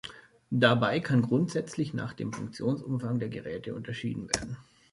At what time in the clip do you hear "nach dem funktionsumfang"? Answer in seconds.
1.93-3.19